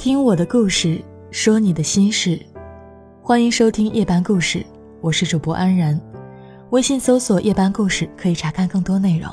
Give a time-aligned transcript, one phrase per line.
[0.00, 0.98] 听我的故事，
[1.30, 2.40] 说你的心事，
[3.20, 4.64] 欢迎收听夜班故事，
[5.02, 6.00] 我是主播安然。
[6.70, 9.30] 微信搜索“夜班故事”可以查看更多内容。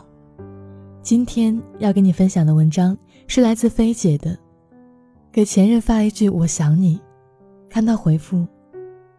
[1.02, 4.38] 今天要跟你分享的文章是来自菲姐的，
[5.32, 7.00] 给前任发一句“我想你”，
[7.72, 8.46] 看到回复，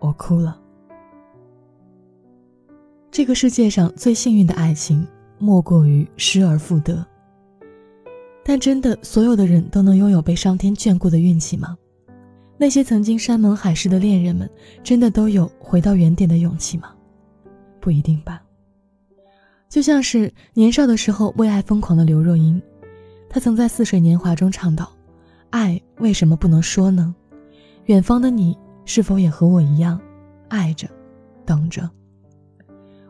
[0.01, 0.61] 我哭了。
[3.11, 5.09] 这个世界上最幸运的爱情，
[5.39, 7.03] 莫过于失而复得。
[8.49, 11.77] 但真的，所有的人都能拥有被上天眷顾的运气吗？
[12.57, 14.49] 那些曾经山盟海誓的恋人们，
[14.83, 16.89] 真的都有回到原点的勇气吗？
[17.79, 18.43] 不一定吧。
[19.69, 22.59] 就像是年少的时候为爱疯狂的刘若英，
[23.29, 24.91] 她曾在《似水年华》中唱道
[25.53, 27.15] ：“爱为什么不能说呢？
[27.85, 30.01] 远方的你是否也和我一样，
[30.49, 30.89] 爱着，
[31.45, 31.87] 等着？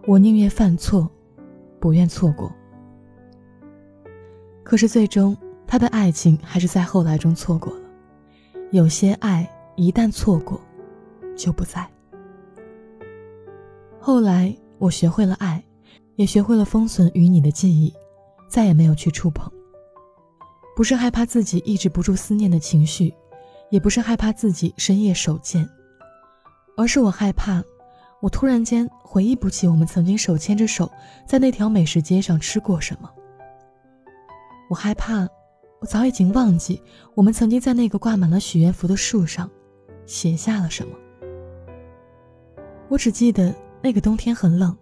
[0.05, 1.09] 我宁愿犯错，
[1.79, 2.53] 不愿错过。”
[4.69, 5.35] 可是最终，
[5.67, 7.81] 他的爱情还是在后来中错过了。
[8.71, 10.61] 有些爱一旦错过，
[11.35, 11.89] 就不在。
[13.99, 15.65] 后来我学会了爱，
[16.17, 17.91] 也学会了封存与你的记忆，
[18.47, 19.51] 再也没有去触碰。
[20.77, 23.15] 不是害怕自己抑制不住思念的情绪，
[23.71, 25.67] 也不是害怕自己深夜手贱，
[26.77, 27.65] 而是我害怕，
[28.21, 30.93] 我突然间回忆不起我们曾经手牵着手
[31.27, 33.11] 在那条美食街上吃过什么。
[34.69, 35.27] 我害怕，
[35.81, 36.83] 我早已经忘记
[37.15, 39.51] 我们曾经在那个挂满了许愿符的树上
[40.07, 40.95] 写下了什么。
[42.89, 44.77] 我只记得那个冬天很冷，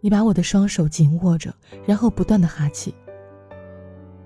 [0.00, 2.94] 你把我的双手紧握着，然后不断的哈气。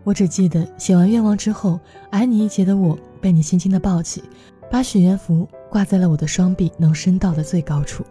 [0.05, 1.79] 我只记得写完愿望之后，
[2.11, 4.23] 矮你一截的我被你轻轻的抱起，
[4.71, 8.05] 把许愿符挂在了我的双臂能伸到的最高处。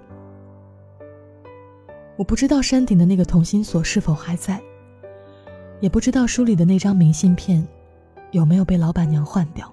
[2.17, 4.61] 我不知道山顶的那个同心锁是否还在。
[5.80, 7.66] 也不知道书里的那张明信片
[8.32, 9.72] 有没有被老板娘换掉。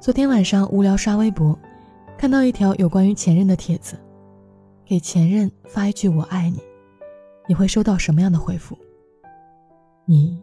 [0.00, 1.58] 昨天晚上无聊刷微博，
[2.16, 3.96] 看到一条有关于前任的帖子，
[4.84, 6.60] 给前任发一句“我爱你”，
[7.46, 8.76] 你会收到什么样的回复？
[10.04, 10.42] 你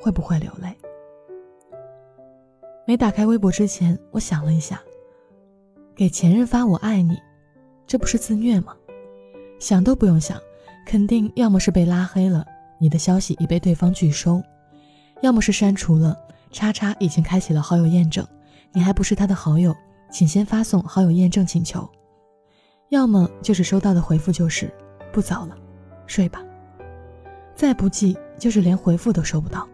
[0.00, 0.76] 会不会流泪？
[2.86, 4.80] 没打开微博之前，我想了一下，
[5.94, 7.16] 给前任发“我爱你”，
[7.86, 8.76] 这不是自虐吗？
[9.58, 10.40] 想都不用想。
[10.84, 12.44] 肯定要么是被拉黑了，
[12.78, 14.40] 你的消息已被对方拒收；
[15.22, 16.16] 要么是删除了，
[16.50, 18.26] 叉叉已经开启了好友验证，
[18.72, 19.74] 你还不是他的好友，
[20.10, 21.80] 请先发送好友验证请求；
[22.90, 24.72] 要么就是收到的回复就是
[25.12, 25.56] 不早了，
[26.06, 26.42] 睡吧。
[27.54, 29.66] 再不济就是连回复都收不到。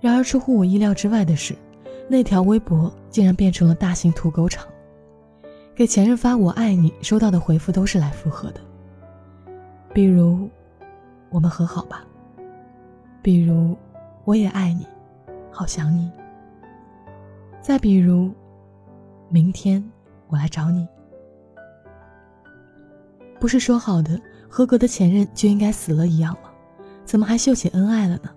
[0.00, 1.54] 然而出乎我意料之外的是，
[2.08, 4.66] 那条微博竟然变成了大型土狗场，
[5.74, 8.60] 给前任发我爱你，收到的回复都是来复合的。
[9.94, 10.48] 比如，
[11.28, 12.02] 我们和好吧。
[13.20, 13.76] 比如，
[14.24, 14.86] 我也爱你，
[15.50, 16.10] 好想你。
[17.60, 18.32] 再比如，
[19.28, 19.84] 明天
[20.28, 20.88] 我来找你。
[23.38, 26.50] 不是说好的合格的前任就应该死了一样吗？
[27.04, 28.30] 怎么还秀起恩爱了呢？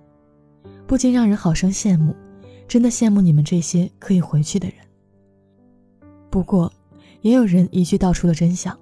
[0.86, 2.14] 不禁让人好生羡慕，
[2.68, 4.78] 真的羡慕你们这些可以回去的人。
[6.30, 6.72] 不过，
[7.22, 8.78] 也有人一句道出了真相：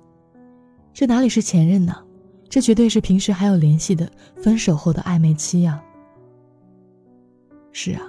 [0.92, 2.03] 这哪里是前任呢？
[2.54, 5.84] 这绝对是平时还有联系的分手后的暧昧期呀。
[7.72, 8.04] 是啊，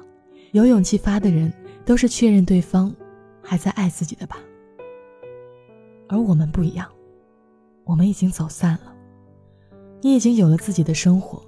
[0.53, 1.51] 有勇气发的人
[1.87, 2.95] 都是确认对方
[3.43, 4.37] 还在爱自己的吧。
[6.11, 6.87] 而我们不一样，
[7.85, 8.95] 我们已经走散了。
[10.03, 11.43] 你已经有了自己的生活，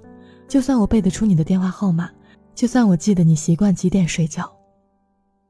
[0.47, 2.09] 就算我背得出你的电话号码，
[2.55, 4.51] 就算我记得你习惯几点睡觉，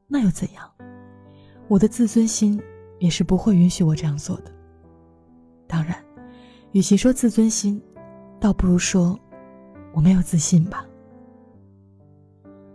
[0.06, 0.70] 那又怎样？
[1.70, 2.62] 我的自尊心
[3.00, 4.52] 也是不会允许我这样做的。
[5.66, 6.06] 当然。
[6.72, 7.82] 与其说自尊心，
[8.40, 9.18] 倒不如说
[9.94, 10.86] 我没有自信吧。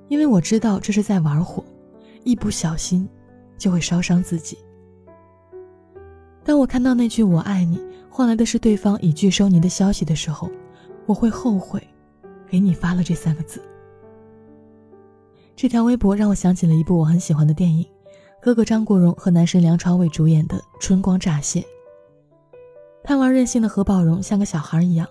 [0.08, 1.64] 因为我知道这是在玩火，
[2.24, 3.08] 一不小心
[3.56, 4.58] 就会烧伤自己。
[6.44, 7.80] 当我看到那句“我爱你”
[8.10, 10.50] 换来的是对方已拒收您的消息的时候，
[11.06, 11.82] 我会后悔
[12.48, 13.62] 给你发了这三个字。
[15.54, 17.86] 这条微博让我想起了一部我很喜欢的电影，
[18.40, 21.60] 哥哥张国荣和男神梁朝伟主演的《春光乍泄》。
[23.04, 25.06] 贪玩任性的何宝荣像个小孩一样，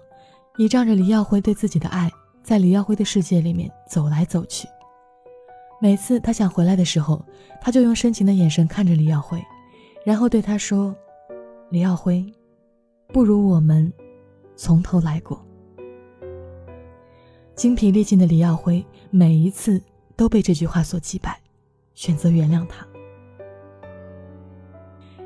[0.58, 2.10] 倚仗着李耀辉对自己的爱，
[2.42, 4.68] 在李耀辉的世界里面走来走去。
[5.82, 7.24] 每次他想回来的时候，
[7.60, 9.44] 他就用深情的眼神看着李耀辉，
[10.06, 10.96] 然后对他说
[11.70, 12.26] ：“李耀辉，
[13.08, 13.92] 不如我们
[14.56, 15.44] 从头来过。”
[17.56, 19.82] 精疲力尽的李耀辉每一次
[20.16, 21.38] 都被这句话所击败，
[21.94, 22.88] 选择原谅他，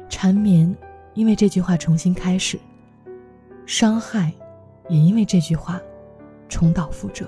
[0.10, 0.76] 缠绵。
[1.16, 2.60] 因为这句话重新开始，
[3.66, 4.32] 伤害，
[4.90, 5.82] 也因为这句话
[6.48, 7.28] 重蹈覆辙。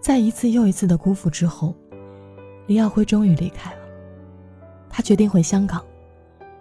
[0.00, 1.74] 在一次又一次的辜负之后，
[2.66, 3.78] 李耀辉终于离开了。
[4.88, 5.84] 他决定回香港，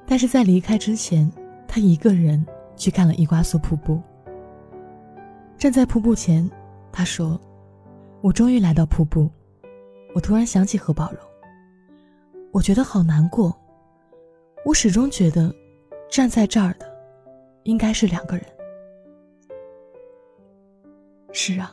[0.08, 1.32] 但是在离开之前，
[1.68, 2.44] 他一个人
[2.76, 4.02] 去看了伊瓜苏瀑布。
[5.58, 6.50] 站在瀑布前，
[6.92, 7.40] 他说
[8.22, 9.30] ：“我终于来到瀑布。”
[10.16, 11.20] 我突然想起何宝荣，
[12.52, 13.54] 我觉得好难过。
[14.66, 15.54] 我始终觉得，
[16.10, 16.92] 站在这儿的，
[17.64, 18.44] 应该是两个人。
[21.32, 21.72] 是啊。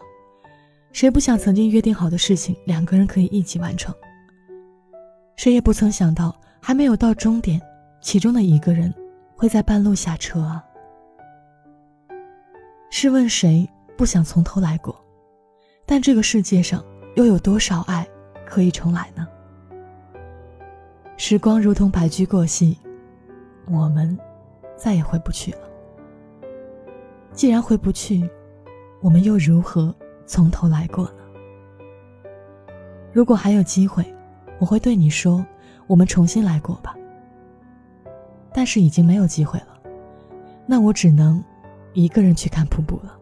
[0.92, 3.94] 谁不想曾经约定好的事情，两个人可以一起完成？
[5.36, 7.58] 谁也不曾想到，还没有到终点，
[8.02, 8.92] 其中的一个人
[9.34, 10.62] 会在半路下车啊！
[12.90, 13.66] 试问谁
[13.96, 14.94] 不想从头来过？
[15.86, 16.84] 但这个世界上
[17.16, 18.06] 又有多少爱
[18.44, 19.26] 可以重来呢？
[21.16, 22.76] 时光如同白驹过隙，
[23.66, 24.18] 我们
[24.76, 25.58] 再也回不去了。
[27.32, 28.28] 既然回不去，
[29.00, 29.94] 我们又如何？
[30.24, 31.22] 从头来过呢。
[33.12, 34.04] 如果还有机会，
[34.58, 35.44] 我会对你说
[35.86, 36.96] ：“我们重新来过吧。”
[38.54, 39.78] 但是已经没有机会了，
[40.64, 41.42] 那我只能
[41.92, 43.18] 一个人去看瀑布了。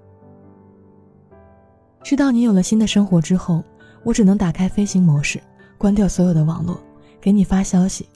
[2.03, 3.65] 知道你有了新的生活之后，
[4.05, 5.41] 我只能打开飞行模式，
[5.79, 6.81] 关掉所有的网络，
[7.21, 8.09] 给你发消息。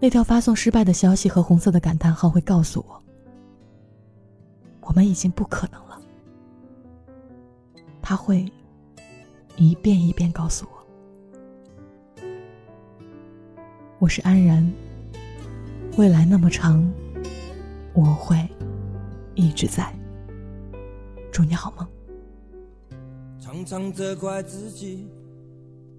[0.00, 3.02] 那条发送失败的消息和红色的感叹号会告诉我，
[4.80, 6.00] 我们已经不可能了。
[8.00, 8.50] 他会
[9.56, 12.22] 一遍一遍告诉我，
[13.98, 14.72] 我是安然。
[15.98, 16.90] 未来那么长，
[17.92, 18.48] 我会
[19.34, 19.94] 一直在。
[21.30, 21.86] 祝你好梦。
[23.38, 25.08] 常常责怪自己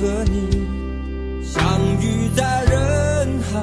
[0.00, 1.60] 和你相
[2.00, 3.60] 遇在人海，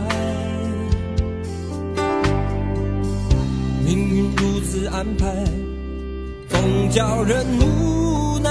[3.86, 5.34] 命运如此安排。
[6.50, 8.50] 总叫人无奈，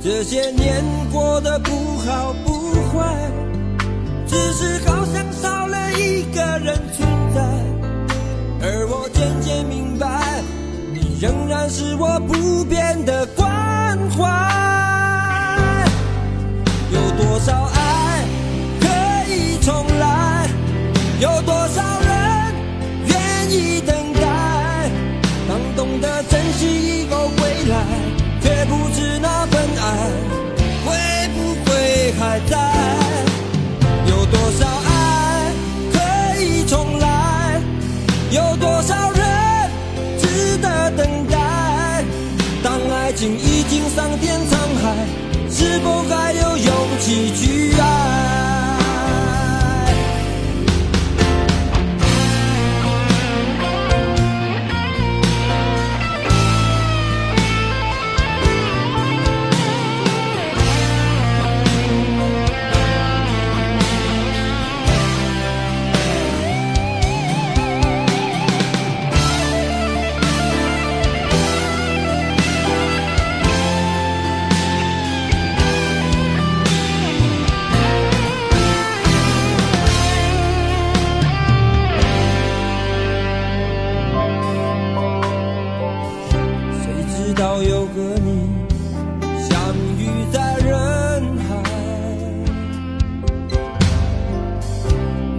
[0.00, 0.82] 这些年
[1.12, 3.30] 过得不好不坏，
[4.26, 7.40] 只是好像少了一个人存在。
[8.60, 10.42] 而我渐渐明白，
[10.92, 13.46] 你仍然是我不变的关
[14.10, 14.75] 怀。
[17.16, 18.24] 多少爱
[18.78, 18.86] 可
[19.32, 20.46] 以重来，
[21.18, 22.54] 有多少人
[23.06, 24.90] 愿意等待，
[25.48, 27.76] 当懂得珍惜以后，未来
[28.42, 29.84] 却不知那份爱
[30.84, 32.58] 会不会还在，
[34.06, 35.52] 有多少爱
[35.92, 37.60] 可以重来，
[38.30, 39.70] 有多少人
[40.18, 42.04] 值得等待，
[42.62, 44.52] 当爱情已经桑田沧
[44.82, 44.94] 海，
[45.50, 46.25] 是否还。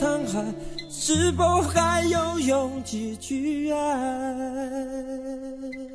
[0.00, 0.42] 沧海
[0.88, 5.89] 是否还有勇气去爱？